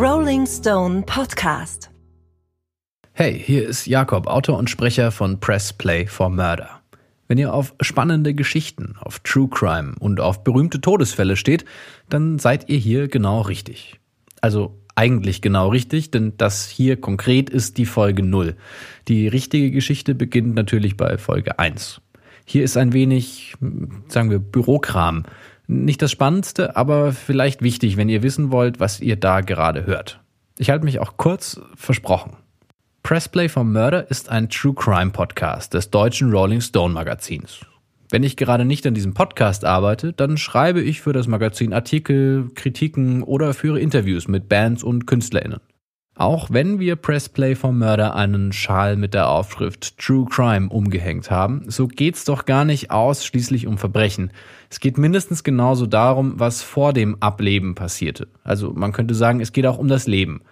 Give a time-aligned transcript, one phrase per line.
[0.00, 1.90] Rolling Stone Podcast.
[3.12, 6.80] Hey, hier ist Jakob, Autor und Sprecher von Press Play for Murder.
[7.28, 11.66] Wenn ihr auf spannende Geschichten, auf True Crime und auf berühmte Todesfälle steht,
[12.08, 14.00] dann seid ihr hier genau richtig.
[14.40, 18.56] Also eigentlich genau richtig, denn das hier konkret ist die Folge 0.
[19.06, 22.00] Die richtige Geschichte beginnt natürlich bei Folge 1.
[22.46, 23.52] Hier ist ein wenig,
[24.08, 25.24] sagen wir, Bürokram.
[25.72, 30.18] Nicht das Spannendste, aber vielleicht wichtig, wenn ihr wissen wollt, was ihr da gerade hört.
[30.58, 32.32] Ich halte mich auch kurz versprochen.
[33.04, 37.60] Pressplay for Murder ist ein True Crime Podcast des deutschen Rolling Stone Magazins.
[38.08, 42.50] Wenn ich gerade nicht an diesem Podcast arbeite, dann schreibe ich für das Magazin Artikel,
[42.56, 45.60] Kritiken oder führe Interviews mit Bands und KünstlerInnen.
[46.20, 51.62] Auch wenn wir Pressplay for Murder einen Schal mit der Aufschrift True Crime umgehängt haben,
[51.68, 54.30] so geht's doch gar nicht ausschließlich um Verbrechen.
[54.68, 58.28] Es geht mindestens genauso darum, was vor dem Ableben passierte.
[58.44, 60.42] Also man könnte sagen, es geht auch um das Leben.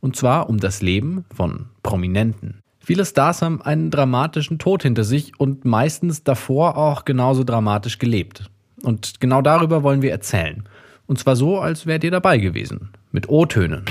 [0.00, 2.60] Und zwar um das Leben von Prominenten.
[2.78, 8.50] Viele Stars haben einen dramatischen Tod hinter sich und meistens davor auch genauso dramatisch gelebt.
[8.82, 10.64] Und genau darüber wollen wir erzählen.
[11.06, 12.92] Und zwar so, als wärt ihr dabei gewesen.
[13.10, 13.86] Mit O-Tönen.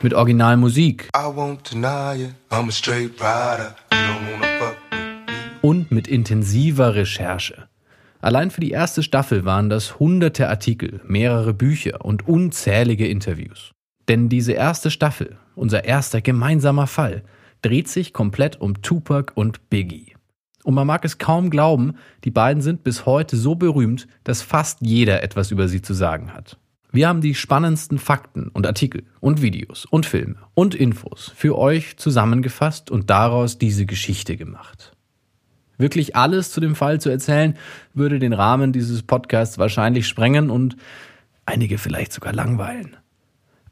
[0.00, 1.08] Mit Originalmusik.
[5.60, 7.68] Und mit intensiver Recherche.
[8.22, 13.72] Allein für die erste Staffel waren das hunderte Artikel, mehrere Bücher und unzählige Interviews.
[14.08, 17.24] Denn diese erste Staffel, unser erster gemeinsamer Fall,
[17.60, 20.14] dreht sich komplett um Tupac und Biggie.
[20.64, 21.94] Und man mag es kaum glauben,
[22.24, 26.34] die beiden sind bis heute so berühmt, dass fast jeder etwas über sie zu sagen
[26.34, 26.58] hat.
[26.92, 31.96] Wir haben die spannendsten Fakten und Artikel und Videos und Filme und Infos für euch
[31.96, 34.92] zusammengefasst und daraus diese Geschichte gemacht.
[35.78, 37.56] Wirklich alles zu dem Fall zu erzählen,
[37.94, 40.76] würde den Rahmen dieses Podcasts wahrscheinlich sprengen und
[41.46, 42.96] einige vielleicht sogar langweilen.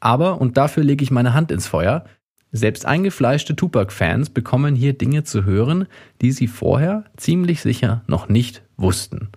[0.01, 2.05] Aber, und dafür lege ich meine Hand ins Feuer,
[2.53, 5.87] selbst eingefleischte Tupac-Fans bekommen hier Dinge zu hören,
[6.23, 9.29] die sie vorher ziemlich sicher noch nicht wussten.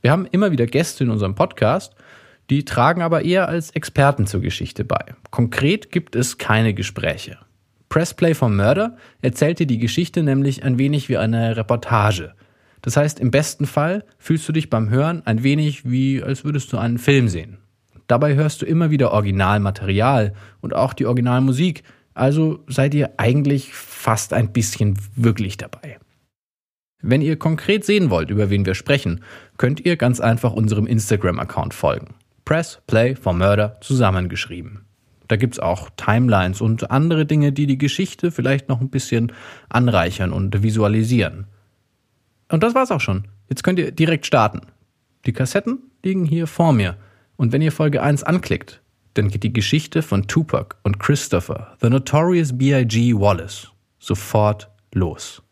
[0.00, 1.94] Wir haben immer wieder Gäste in unserem Podcast,
[2.50, 5.14] die tragen aber eher als Experten zur Geschichte bei.
[5.30, 7.38] Konkret gibt es keine Gespräche.
[7.88, 12.34] Pressplay vom Mörder erzählt dir die Geschichte nämlich ein wenig wie eine Reportage.
[12.82, 16.72] Das heißt, im besten Fall fühlst du dich beim Hören ein wenig wie, als würdest
[16.72, 17.58] du einen Film sehen.
[18.06, 21.82] Dabei hörst du immer wieder Originalmaterial und auch die Originalmusik,
[22.14, 25.98] also seid ihr eigentlich fast ein bisschen wirklich dabei.
[27.02, 29.20] Wenn ihr konkret sehen wollt, über wen wir sprechen,
[29.58, 32.14] könnt ihr ganz einfach unserem Instagram-Account folgen.
[32.44, 34.84] Press Play for Murder zusammengeschrieben.
[35.28, 39.32] Da gibt's auch Timelines und andere Dinge, die die Geschichte vielleicht noch ein bisschen
[39.68, 41.46] anreichern und visualisieren.
[42.50, 43.26] Und das war's auch schon.
[43.48, 44.60] Jetzt könnt ihr direkt starten.
[45.26, 46.96] Die Kassetten liegen hier vor mir.
[47.36, 48.82] Und wenn ihr Folge 1 anklickt,
[49.14, 53.14] dann geht die Geschichte von Tupac und Christopher, The Notorious B.I.G.
[53.14, 55.43] Wallace, sofort los.